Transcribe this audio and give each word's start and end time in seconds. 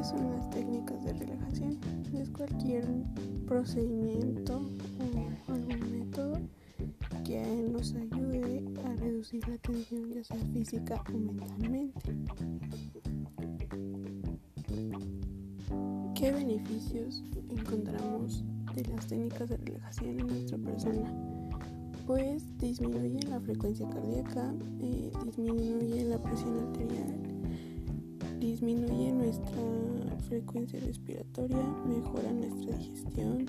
¿Qué 0.00 0.06
son 0.06 0.30
las 0.30 0.48
técnicas 0.48 1.04
de 1.04 1.12
relajación? 1.12 1.78
Es 2.14 2.30
cualquier 2.30 2.86
procedimiento 3.46 4.62
o 4.98 5.52
algún 5.52 5.92
método 5.92 6.38
que 7.22 7.68
nos 7.70 7.92
ayude 7.92 8.64
a 8.82 8.96
reducir 8.96 9.46
la 9.46 9.58
tensión, 9.58 10.08
ya 10.08 10.24
sea 10.24 10.38
física 10.54 11.04
o 11.06 11.18
mentalmente. 11.18 12.00
¿Qué 16.14 16.32
beneficios 16.32 17.22
encontramos 17.50 18.42
de 18.74 18.84
las 18.86 19.06
técnicas 19.06 19.50
de 19.50 19.58
relajación 19.58 20.20
en 20.20 20.26
nuestra 20.28 20.56
persona? 20.56 21.12
Pues 22.06 22.42
disminuye 22.56 23.20
la 23.28 23.38
frecuencia 23.38 23.86
cardíaca, 23.90 24.54
eh, 24.80 25.10
disminuye 25.26 26.04
la 26.06 26.16
presión 26.16 26.69
frecuencia 30.40 30.80
respiratoria, 30.80 31.62
mejora 31.86 32.32
nuestra 32.32 32.74
digestión, 32.78 33.44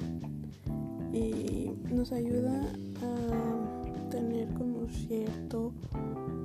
y 1.14 1.72
nos 1.90 2.12
ayuda 2.12 2.62
a 3.02 4.10
tener 4.10 4.54
como 4.56 4.90
cierto 4.90 5.74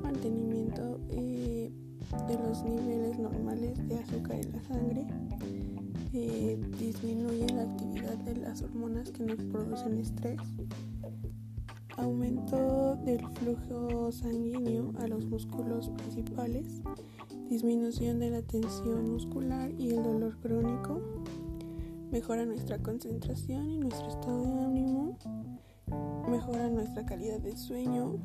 mantenimiento 0.04 1.00
eh, 1.10 1.72
de 2.28 2.34
los 2.34 2.62
niveles 2.62 3.18
normales 3.18 3.88
de 3.88 3.98
azúcar 3.98 4.36
en 4.36 4.52
la 4.52 4.62
sangre, 4.62 5.06
eh, 6.12 6.60
disminuye 6.78 7.48
la 7.48 7.62
actividad 7.62 8.16
de 8.18 8.36
las 8.36 8.62
hormonas 8.62 9.10
que 9.10 9.24
nos 9.24 9.42
producen 9.46 9.98
estrés, 9.98 10.38
aumento 11.96 12.96
del 13.04 13.26
flujo 13.34 14.12
sanguíneo 14.12 14.92
a 15.00 15.08
los 15.08 15.24
músculos 15.24 15.88
principales, 15.88 16.82
disminución 17.48 18.18
de 18.18 18.30
la 18.30 18.42
tensión 18.42 19.10
muscular 19.12 19.70
y 19.78 19.90
el 19.90 20.02
dolor 20.02 20.38
crónico, 20.40 21.00
mejora 22.10 22.44
nuestra 22.44 22.78
concentración 22.78 23.70
y 23.70 23.78
nuestro 23.78 24.08
estado 24.08 24.42
de 24.42 24.60
ánimo, 24.64 25.18
mejora 26.28 26.68
nuestra 26.68 27.04
calidad 27.06 27.40
de 27.40 27.56
sueño, 27.56 28.16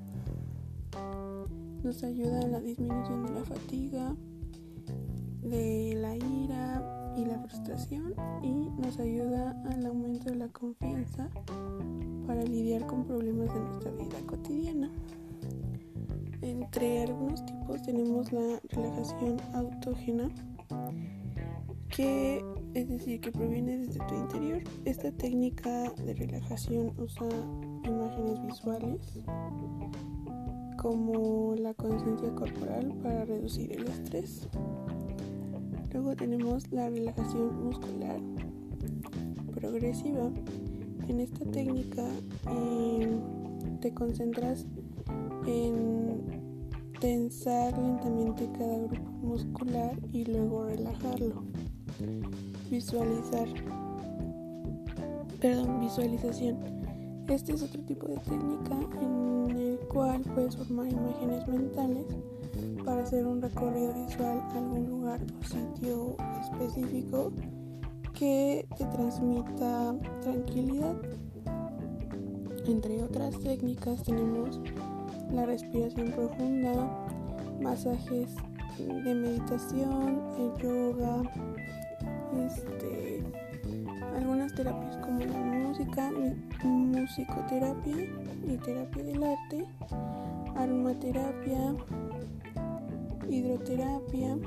nos 1.84 2.04
ayuda 2.04 2.42
en 2.42 2.52
la 2.52 2.60
disminución 2.60 3.26
de 3.26 3.32
la 3.32 3.44
fatiga, 3.44 4.16
de 5.42 5.96
la 5.96 6.16
ira 6.16 7.14
y 7.18 7.26
la 7.26 7.40
frustración 7.40 8.14
y 8.44 8.70
nos 8.82 9.00
ayuda 9.00 9.52
al 9.72 9.86
aumento 9.86 10.30
de 10.30 10.36
la 10.36 10.48
confianza 10.48 11.30
para 12.28 12.44
lidiar 12.44 12.86
con 12.86 13.06
problemas 13.06 13.54
de 13.54 13.60
nuestra 13.60 13.92
vida 13.92 14.20
cotidiana. 14.26 14.92
Entre 16.42 17.04
algunos 17.04 17.46
tipos 17.46 17.82
tenemos 17.84 18.32
la 18.32 18.60
relajación 18.70 19.38
autógena, 19.54 20.30
que 21.90 22.44
es 22.74 22.88
decir, 22.88 23.22
que 23.22 23.32
proviene 23.32 23.78
desde 23.78 24.00
tu 24.08 24.16
interior. 24.16 24.64
Esta 24.86 25.12
técnica 25.12 25.92
de 26.04 26.14
relajación 26.14 26.94
usa 26.98 27.28
imágenes 27.84 28.42
visuales 28.44 29.20
como 30.78 31.54
la 31.56 31.76
conciencia 31.76 32.34
corporal 32.34 32.92
para 33.04 33.26
reducir 33.26 33.72
el 33.74 33.88
estrés. 33.88 34.48
Luego 35.94 36.16
tenemos 36.16 36.72
la 36.72 36.90
relajación 36.90 37.66
muscular 37.66 38.20
progresiva. 39.54 40.32
En 41.08 41.20
esta 41.20 41.46
técnica 41.46 42.04
eh, 42.50 43.20
te 43.82 43.94
concentras 43.94 44.66
en 45.46 46.11
tensar 47.02 47.76
lentamente 47.80 48.48
cada 48.60 48.78
grupo 48.78 49.12
muscular 49.24 49.98
y 50.14 50.24
luego 50.24 50.66
relajarlo. 50.66 51.44
Visualizar. 52.70 53.48
Perdón, 55.40 55.80
visualización. 55.80 56.60
Este 57.28 57.54
es 57.54 57.64
otro 57.64 57.82
tipo 57.82 58.08
de 58.08 58.18
técnica 58.18 58.76
en 59.02 59.50
el 59.58 59.80
cual 59.88 60.22
puedes 60.36 60.56
formar 60.56 60.88
imágenes 60.90 61.48
mentales 61.48 62.06
para 62.86 63.02
hacer 63.02 63.26
un 63.26 63.42
recorrido 63.42 63.94
visual 64.06 64.40
a 64.40 64.58
algún 64.60 64.88
lugar 64.88 65.20
o 65.40 65.44
sitio 65.44 66.16
específico 66.40 67.32
que 68.14 68.68
te 68.78 68.86
transmita 68.86 69.96
tranquilidad. 70.22 70.96
Entre 72.68 73.02
otras 73.02 73.40
técnicas 73.40 74.04
tenemos 74.04 74.62
la 75.34 75.46
respiración 75.46 76.12
profunda, 76.12 76.74
masajes 77.62 78.36
de 78.78 79.16
meditación, 79.16 80.22
el 80.38 80.62
yoga, 80.62 81.22
este, 82.48 83.24
algunas 84.16 84.54
terapias 84.54 84.98
como 84.98 85.20
la 85.20 85.40
música, 85.40 86.12
musicoterapia 86.64 87.96
y 88.48 88.58
terapia 88.58 89.04
del 89.04 89.24
arte, 89.24 89.66
aromaterapia, 90.56 91.76
hidroterapia. 93.30 94.38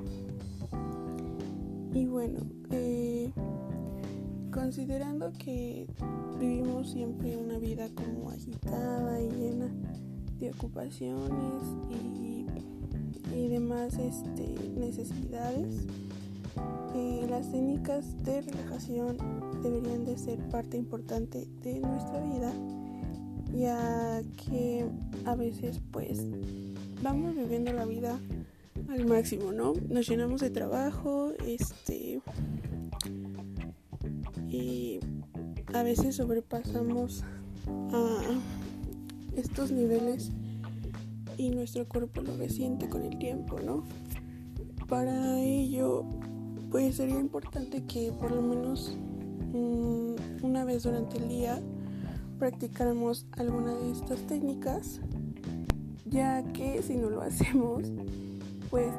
Y 1.93 2.07
bueno, 2.07 2.41
eh, 2.71 3.33
considerando 4.53 5.33
que 5.33 5.87
vivimos 6.39 6.91
siempre 6.91 7.37
una 7.37 7.59
vida 7.59 7.89
como 7.95 8.31
agitada 8.31 9.21
y 9.21 9.31
llena 9.31 9.73
de 10.45 10.51
ocupaciones 10.51 11.63
y, 11.91 12.47
y 13.35 13.49
demás 13.49 13.95
este, 13.99 14.47
necesidades, 14.77 15.87
eh, 16.95 17.27
las 17.31 17.51
técnicas 17.51 18.23
de 18.25 18.43
relajación 18.43 19.17
deberían 19.63 20.05
de 20.05 20.19
ser 20.19 20.39
parte 20.51 20.77
importante 20.77 21.49
de 21.63 21.81
nuestra 21.81 22.21
vida 22.21 22.53
ya 23.55 24.23
que 24.37 24.85
a 25.25 25.35
veces 25.35 25.81
pues 25.93 26.27
vamos 27.03 27.35
viviendo 27.35 27.73
la 27.73 27.87
vida 27.87 28.19
al 28.91 29.07
máximo, 29.07 29.53
¿no? 29.53 29.73
Nos 29.89 30.09
llenamos 30.09 30.41
de 30.41 30.51
trabajo, 30.51 31.33
este 31.47 32.21
y 34.49 35.01
a 35.73 35.83
veces 35.83 36.17
sobrepasamos 36.17 37.25
a 37.93 38.64
estos 39.37 39.71
niveles 39.71 40.31
y 41.37 41.51
nuestro 41.51 41.87
cuerpo 41.89 42.21
lo 42.21 42.37
resiente 42.37 42.89
con 42.89 43.03
el 43.03 43.19
tiempo, 43.19 43.59
¿no? 43.61 43.85
Para 44.89 45.41
ello 45.41 46.05
pues 46.71 46.97
sería 46.97 47.21
importante 47.21 47.85
que 47.85 48.13
por 48.13 48.33
lo 48.33 48.43
menos 48.43 48.97
mm, 49.53 50.45
una 50.45 50.65
vez 50.65 50.83
durante 50.83 51.19
el 51.19 51.29
día 51.29 51.61
practicáramos 52.39 53.27
alguna 53.33 53.75
de 53.75 53.93
estas 53.93 54.19
técnicas, 54.27 55.01
ya 56.05 56.43
que 56.53 56.83
si 56.83 56.97
no 56.97 57.11
lo 57.11 57.23
hacemos, 57.23 57.93
pues 58.71 58.93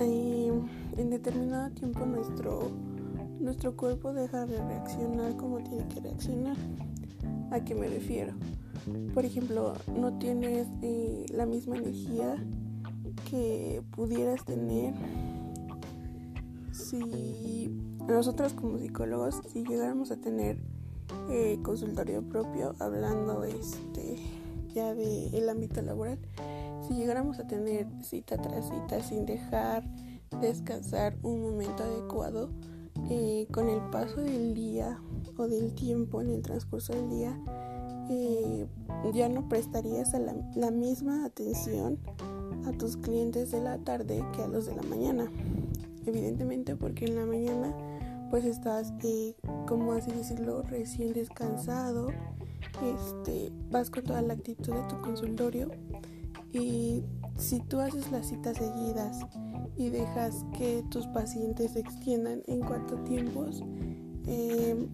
en 0.00 1.10
determinado 1.10 1.70
tiempo 1.70 2.06
nuestro, 2.06 2.70
nuestro 3.38 3.76
cuerpo 3.76 4.12
deja 4.12 4.46
de 4.46 4.56
reaccionar 4.56 5.36
como 5.36 5.58
tiene 5.58 5.86
que 5.88 6.00
reaccionar. 6.00 6.56
¿A 7.50 7.60
qué 7.60 7.74
me 7.74 7.86
refiero? 7.86 8.32
Por 9.14 9.24
ejemplo, 9.24 9.74
no 9.94 10.18
tienes 10.18 10.66
eh, 10.82 11.26
la 11.32 11.46
misma 11.46 11.76
energía 11.76 12.36
que 13.30 13.82
pudieras 13.90 14.44
tener 14.44 14.94
si 16.72 17.70
nosotros 18.08 18.54
como 18.54 18.78
psicólogos, 18.78 19.40
si 19.52 19.64
llegáramos 19.64 20.10
a 20.10 20.16
tener 20.16 20.58
eh, 21.30 21.58
consultorio 21.62 22.22
propio, 22.22 22.74
hablando 22.78 23.44
este 23.44 24.16
ya 24.74 24.94
del 24.94 25.34
el 25.34 25.48
ámbito 25.48 25.82
laboral, 25.82 26.18
si 26.86 26.94
llegáramos 26.94 27.38
a 27.38 27.46
tener 27.46 27.86
cita 28.02 28.36
tras 28.40 28.68
cita 28.68 29.02
sin 29.02 29.26
dejar 29.26 29.84
descansar 30.40 31.16
un 31.22 31.42
momento 31.42 31.82
adecuado, 31.82 32.50
eh, 33.08 33.48
con 33.52 33.68
el 33.68 33.80
paso 33.90 34.20
del 34.20 34.54
día 34.54 35.00
o 35.36 35.48
del 35.48 35.74
tiempo 35.74 36.20
en 36.20 36.30
el 36.30 36.42
transcurso 36.42 36.92
del 36.92 37.10
día, 37.10 37.40
eh, 38.12 38.66
ya 39.14 39.28
no 39.28 39.48
prestarías 39.48 40.12
la, 40.56 40.70
misma 40.72 41.24
atención 41.24 41.98
a 42.66 42.72
tus 42.72 42.96
clientes 42.96 43.52
de 43.52 43.60
la 43.60 43.78
tarde 43.78 44.24
que 44.34 44.42
a 44.42 44.48
los 44.48 44.66
de 44.66 44.74
la 44.74 44.82
mañana. 44.82 45.30
Evidentemente 46.06 46.74
porque 46.74 47.04
en 47.04 47.14
la 47.14 47.24
mañana 47.24 47.72
pues 48.30 48.44
estás, 48.44 48.92
eh, 49.04 49.36
como 49.66 49.92
así 49.92 50.10
decirlo, 50.10 50.62
recién 50.62 51.12
descansado, 51.12 52.08
este, 52.82 53.52
vas 53.70 53.90
con 53.90 54.04
toda 54.04 54.22
la 54.22 54.34
actitud 54.34 54.72
de 54.72 54.82
tu 54.88 55.00
consultorio 55.00 55.70
y 56.52 57.04
si 57.36 57.60
tú 57.60 57.78
haces 57.78 58.10
las 58.10 58.26
citas 58.26 58.56
seguidas 58.56 59.20
y 59.76 59.88
dejas 59.88 60.44
que 60.58 60.82
tus 60.90 61.06
pacientes 61.08 61.72
se 61.72 61.80
extiendan 61.80 62.42
en 62.46 62.60
cuatro 62.60 62.98
tiempos, 63.04 63.62
em, 64.26 64.88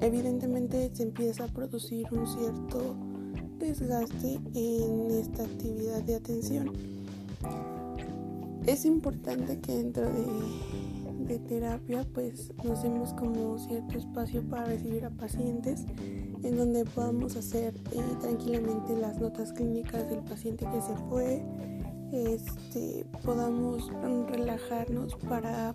evidentemente 0.00 0.90
se 0.92 1.04
empieza 1.04 1.44
a 1.44 1.48
producir 1.48 2.06
un 2.12 2.26
cierto 2.26 2.96
desgaste 3.58 4.38
en 4.54 5.10
esta 5.10 5.44
actividad 5.44 6.02
de 6.02 6.16
atención. 6.16 6.72
Es 8.66 8.84
importante 8.84 9.60
que 9.60 9.76
dentro 9.76 10.10
de 11.26 11.38
terapia 11.40 12.06
pues 12.14 12.52
nos 12.64 12.82
demos 12.82 13.12
como 13.14 13.58
cierto 13.58 13.98
espacio 13.98 14.42
para 14.48 14.66
recibir 14.66 15.04
a 15.04 15.10
pacientes 15.10 15.84
en 16.42 16.56
donde 16.56 16.84
podamos 16.84 17.36
hacer 17.36 17.74
eh, 17.92 18.00
tranquilamente 18.20 18.96
las 18.96 19.18
notas 19.18 19.52
clínicas 19.52 20.08
del 20.08 20.20
paciente 20.20 20.66
que 20.66 20.80
se 20.80 20.94
fue, 21.08 21.44
este, 22.12 23.04
podamos 23.24 23.90
relajarnos 24.28 25.16
para, 25.28 25.74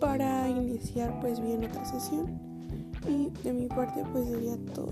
para 0.00 0.48
iniciar 0.48 1.20
pues 1.20 1.40
bien 1.40 1.64
otra 1.64 1.84
sesión 1.84 2.40
y 3.06 3.30
de 3.44 3.52
mi 3.52 3.66
parte 3.66 4.02
pues 4.12 4.28
sería 4.28 4.56
todo. 4.74 4.90